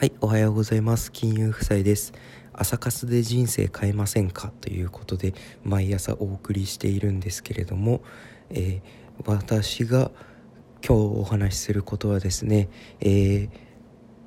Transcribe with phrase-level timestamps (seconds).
[0.00, 1.12] はい、おはようございます。
[1.12, 2.14] 金融夫妻です。
[2.54, 4.50] 朝活で人生変えませんか？
[4.62, 8.00] ということで、毎朝お送りしているんですけれども、
[8.48, 8.82] えー
[9.26, 10.10] 私が
[10.82, 12.70] 今日お話しすることはですね、
[13.00, 13.50] えー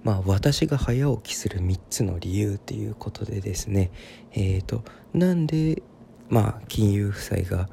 [0.03, 3.89] まあ私が早起きする3つの理由っていうことでですね、
[4.33, 4.83] えーと、
[5.15, 5.81] なんで、
[6.29, 7.67] まあ金融夫妻が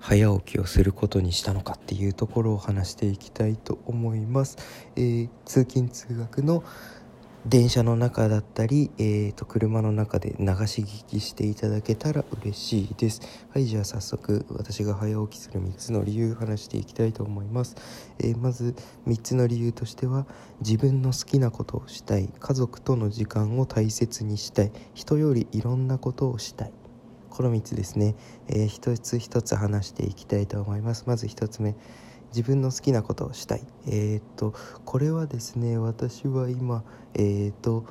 [0.00, 4.56] 早起きをすることにしたのかっていうところを話していきたいと思います。
[4.96, 6.64] えー通勤通学の
[7.46, 13.20] 電車の中だったり、えー、と車の中で流し聞きしていただけたら嬉しいです。
[13.50, 17.76] はいじゃあ早速私が早起きする3つの理由話していきたいと思います、
[18.18, 18.74] えーまず
[19.06, 20.26] 3つの理由としては
[20.60, 22.28] 自分の好きなことをしたい。
[22.38, 24.72] 家族との時間を大切にしたい。
[24.94, 26.72] 人よりいろんなことをしたい。
[27.30, 28.16] この3つですね、
[28.48, 31.04] えー一つ一つ話していきたいと思います。
[31.06, 31.76] まず1つ目。
[32.28, 33.62] 自分の好きなことをしたい。
[33.86, 37.84] えーっとこれはですね私は今えーっと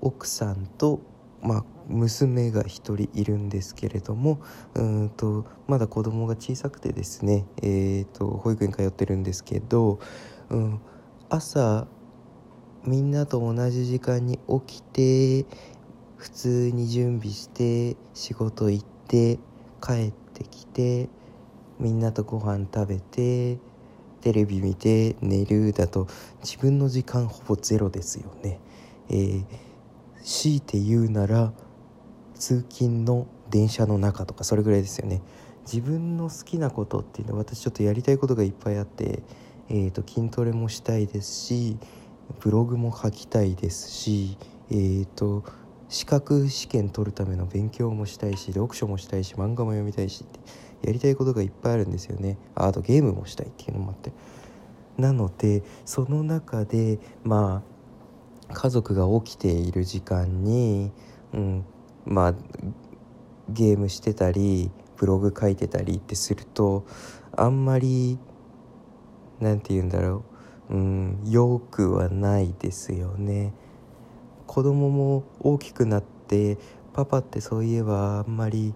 [0.00, 1.00] 奥さんと
[1.42, 4.40] まあ娘が一人いるんですけれども
[4.74, 9.98] うんとまだ子供が小さくてですねえーっと保育園通ってるんですけど、
[10.50, 10.80] うん、
[11.28, 11.86] 朝
[12.84, 15.46] みんなと同じ時間に起きて
[16.16, 19.38] 普通に準備して仕事行って
[19.82, 21.08] 帰ってきて
[21.78, 23.58] みんなとご飯食べて
[24.20, 26.06] テレビ見て寝るだと
[26.42, 28.60] 自分の時間ほぼゼロですよね。
[29.08, 29.44] えー
[30.24, 31.52] 強いて言うなら
[32.34, 35.22] 通勤の電車の中とかそれぐらいですよね。
[35.66, 39.22] 自分の好きなことっていうのは私ちょっとやりたいことがいっぱいあって、
[39.68, 41.78] えー、と筋トレもしたいですし
[42.40, 44.36] ブログも書きたいですし、
[44.70, 45.44] えー、と
[45.88, 50.38] 資格試験取るための勉強もしたいし読書もしたいし漫画も読みたいしって
[50.84, 52.38] やりたいことがいっぱいあるんですよね。
[52.54, 54.12] ああとゲームもしたいっていうのもあって。
[54.98, 57.62] なのでその中でま
[58.48, 60.92] あ家族が起きている時間に、
[61.32, 61.64] うん、
[62.04, 62.34] まあ
[63.48, 66.86] ゲームしてたりブログ書いてたりってすると
[67.36, 68.18] あんまり
[69.40, 70.24] なんて言うんだろ
[70.70, 73.52] う、うん、よくはないですよね。
[74.46, 76.58] 子供も大きくなって
[76.92, 78.74] パパってそういえばあんまり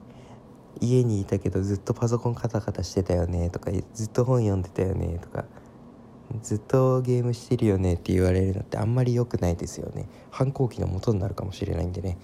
[0.81, 5.44] 家にいたけどずっとパソコンカタカタしてたよねとかずっと本読んでたよねとか
[6.43, 10.09] ずっとゲームしてるよねって言われるのってあんまり良くないですよね。
[10.31, 12.19] 反抗期の元になるかもしれないんでね。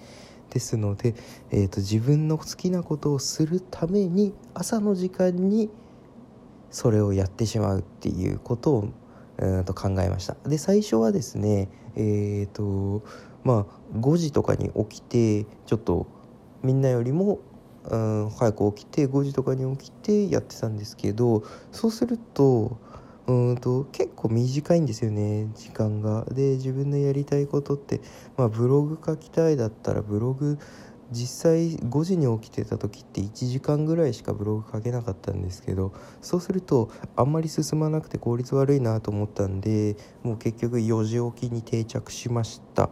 [0.51, 1.15] ですので、
[1.49, 5.71] えー、と自分の好きなことをするために朝の時間に
[6.69, 8.89] それをやってしまうっていうことを
[9.37, 10.37] うんと考えました。
[10.47, 13.03] で最初はですねえっ、と
[13.43, 16.05] まあ5時とかに起きてちょっと
[16.61, 17.39] みんなよりも
[17.91, 22.77] うん早く起きて5時とかに起きてやってたんですけどそうすると
[23.27, 26.25] うんと結構短いんですよね時間が。
[26.25, 28.01] で自分のやりたいことって、
[28.37, 30.59] まあ、ブログ書きたいだったらブログ
[31.11, 42.89] 実際5時に起きてた時って1時間ぐらいしかブログ書けなかったんですけどそうするとあんまり進まなくて効率悪いなと思ったんでもう結局4時起きに定着しました。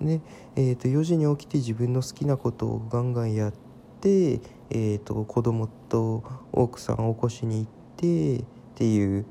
[0.00, 0.20] で、
[0.56, 3.52] えー、と4時に起きて自分の好きなことをガンガンやっ、
[4.04, 9.26] えー、と子供と奥さんを起こしに行ってっていう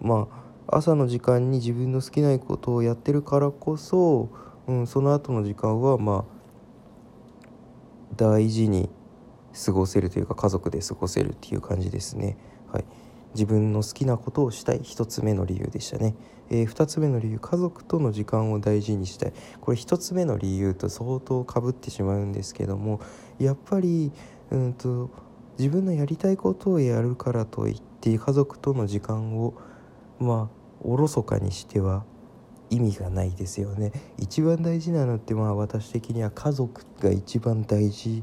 [0.00, 0.28] ま
[0.68, 4.28] あ朝の時間に自分の好きなことをやってるからこそ、
[4.66, 6.40] うん、その後の時間はまあ
[8.16, 8.88] 大事に
[9.64, 12.36] 過ごせるというか家族で過ごせるっていう感じですね。
[12.72, 12.84] はい、
[13.34, 16.14] 自分の好きなことをしたい一つ目の理由でしたね。
[16.50, 23.00] えー、2つ目の理由家族との時間を大事にしたいこれ1つ目の理由と相当かぶってしまうんですけども
[23.38, 24.12] やっぱり
[24.50, 25.10] うんと
[25.58, 29.54] 自分のやりたいことをやるからといって家族との時間を
[30.18, 32.04] まあおろそかにしては
[32.70, 38.22] 意味がないですよね一番大事なのってまあ私的には家族が一番大事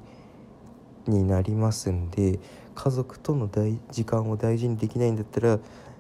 [1.10, 2.40] になりますんで
[2.76, 5.60] 家族との大時間を大事にできないんだったら、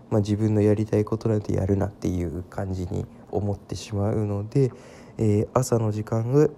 [0.09, 4.71] まあ、自分のやりたいことなんてやるなっていう感じに思ってしまうので、
[5.17, 6.49] えー朝の時間が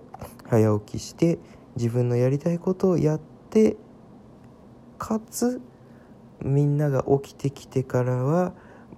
[0.50, 1.40] 早起きして
[1.76, 3.20] 自分のやりたいことをやっ
[3.50, 3.78] て
[4.98, 5.62] かつ
[6.42, 8.54] みんなが起きてきてからは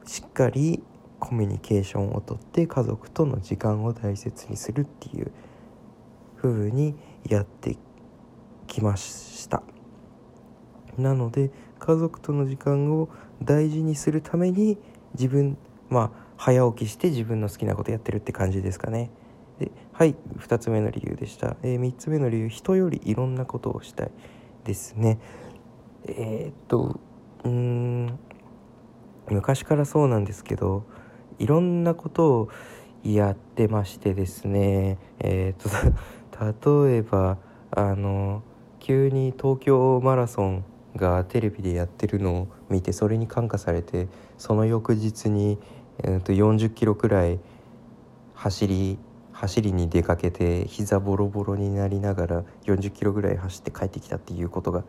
[0.06, 0.81] しっかり
[1.20, 5.31] コミュニケーションをとって家族との時間を大切にするっていう
[6.38, 6.96] 風に
[7.30, 7.78] やって
[8.72, 9.64] きました。
[10.98, 13.10] なので家族との時間を
[13.44, 14.78] 大事にするために
[15.14, 15.58] 自分
[15.90, 19.12] まあ早起きして自分の好きなことやってるって感じですかね。
[19.60, 24.12] ではい2つ目の理由でした、え3つ目の理由人よりいろんなことをしたい
[24.64, 25.20] ですね。
[26.08, 27.00] えーっと
[27.44, 28.20] うん
[29.30, 30.84] 昔からそうなんですけど
[31.40, 32.50] いろんなことを
[33.04, 34.98] やってましてですね。
[35.20, 37.38] えっ、と例えば
[37.72, 38.44] あの
[38.81, 44.07] 急に東京マラソンがテレビでやってるのを見てそれに感化されて
[44.39, 45.60] その翌日に、
[46.00, 47.39] えー、と40キロくらい
[48.33, 48.98] 走り
[49.31, 54.84] 走りに出かけて膝ボロボロになりながら40キロぐらい走って帰ってきたっていうことが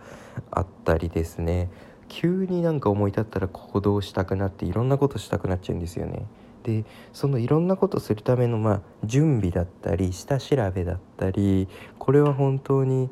[0.51, 1.71] あったりですね
[2.09, 6.27] 急になんか思い立ったら行動したくなっていろんなことしたくなっちゃうんですよね。
[6.63, 11.69] でそのいろんなことするためのまあ準備だったり下調べだったり
[11.99, 13.11] これは本当に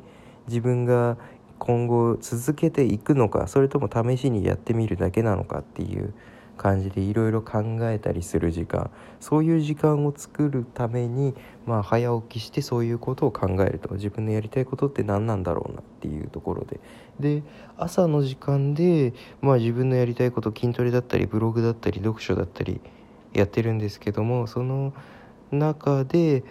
[0.51, 1.17] 自分が
[1.59, 6.13] 今後続けていくのかそれとも試しにやってみるだけなのかっていう
[6.57, 11.33] 感じでいろいろ考えたりする時間そういう時間を作るために
[11.65, 16.79] まあ早起きしてそういうことを考えると自分のやりたいことって何なんだろうなっていうところで。
[17.19, 17.43] で
[17.77, 22.81] 朝の時間でまあ自分のやりたいこと筋トレだったりブログだったり読書だったり
[23.33, 24.93] やってるんですけどもその
[25.51, 26.43] 中で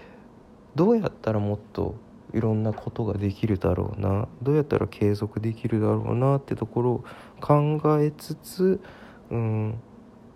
[0.75, 1.95] どうやったらもっと
[2.35, 4.29] いろんなことができるだろうな。
[4.43, 7.05] どうやったら継続できるだろうなってところを
[7.41, 8.81] 考えつつ、
[9.31, 9.81] うん、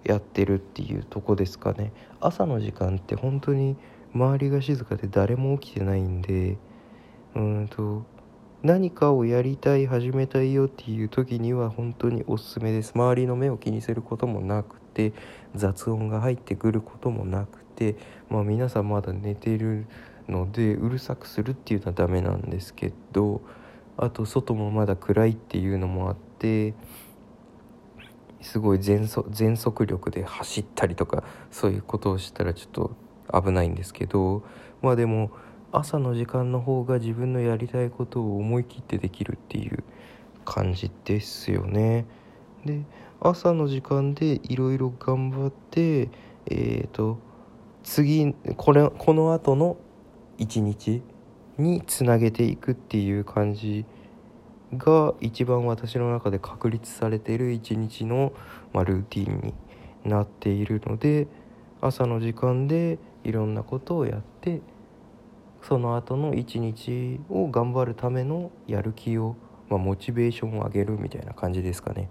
[0.05, 1.93] やってるっていうとこですかね。
[2.20, 3.76] 朝の時間って本当に
[4.14, 6.56] 周りが静かで誰も起きてないんで
[7.35, 8.05] うんと
[8.62, 12.93] 何かをやりたい始めたいよっていう時には本当におすすめです。
[12.94, 15.12] 周りの目を気にすることもなくて
[15.55, 17.97] 雑音が入ってくることもなくて
[18.31, 19.87] まあ皆さんまだ寝てる
[20.29, 23.43] のでうるさくするっていうのはダメなんですけど
[23.97, 26.75] あと外もまだ暗いっていうのもあって
[28.41, 32.97] すごい全速全速力で走ったりとかそういうことをしたらちょっと
[33.32, 34.43] 危ないんですけど
[34.82, 35.31] まあでも
[35.73, 39.82] 朝の時間の方が自分のやりたいことを思い切ってできるっていう
[40.44, 42.06] 感じですよね。
[42.65, 42.82] で
[43.21, 46.11] 朝の時間でいろいろ頑張って
[46.47, 47.19] えっ、ー、と
[47.82, 49.76] 次これこの後の
[50.39, 51.03] 一日
[51.59, 53.85] につなげていくっていう感じ
[54.77, 58.33] が一番私の中で確立されている一日の、
[58.73, 59.55] まあ、ルーティン
[60.05, 61.29] になっているので
[61.81, 64.61] 朝の時間でいろんなことをやって
[65.63, 69.37] その後の一日を頑張るためのやる気を、
[69.69, 72.11] まあ、モチベーションを上げるみたいな感じですかね。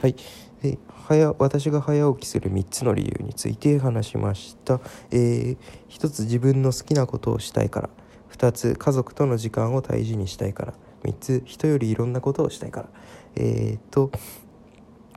[0.00, 0.16] はい、
[0.62, 5.56] で早私が早起きする3つの理由について話しました、えー、
[5.88, 7.90] 1つ自分の好きなことをしたいから。
[8.32, 10.74] 2つ家族との時間を大事にしたいから。
[11.04, 12.88] 3つ人よりいろんなことをしたいから。
[13.36, 14.10] えー、っと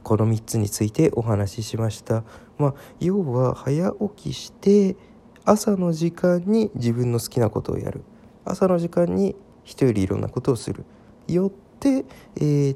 [0.03, 2.23] この3つについてお話ししました。
[2.57, 4.95] まあ要は早起きして
[5.43, 8.03] 朝の時間に自分の好きなことをやる。
[8.45, 10.85] 朝の時間に人よりいろんなことをする。
[11.27, 12.05] よって、
[12.37, 12.75] えー、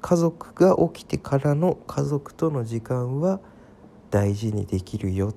[0.00, 3.40] 家族が起きてからの家族との時間は
[4.10, 5.34] 大事にできるよっ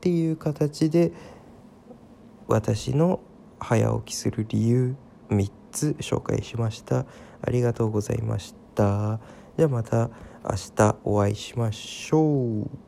[0.00, 1.12] ていう形で
[2.48, 3.20] 私の
[3.58, 4.96] 早起きする理由
[5.30, 7.06] 3つ紹介しました。
[7.42, 9.20] ありがとうございました。
[9.56, 10.10] じゃあまた
[10.44, 12.85] 明日お会いしましょう。